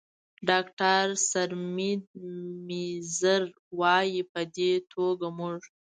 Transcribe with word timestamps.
ډاکتر 0.49 1.05
سرمید 1.29 2.03
میزیر، 2.67 3.43
وايي: 3.79 4.21
"په 4.31 4.41
دې 4.55 4.71
توګه 4.93 5.27
موږ 5.37 5.59